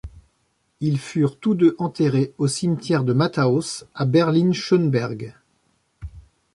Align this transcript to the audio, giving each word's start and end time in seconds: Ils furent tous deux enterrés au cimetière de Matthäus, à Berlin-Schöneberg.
Ils 0.79 0.97
furent 0.97 1.37
tous 1.37 1.53
deux 1.53 1.75
enterrés 1.77 2.33
au 2.39 2.47
cimetière 2.47 3.03
de 3.03 3.13
Matthäus, 3.13 3.85
à 3.93 4.05
Berlin-Schöneberg. 4.05 5.35